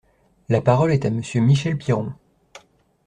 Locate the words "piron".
1.77-2.11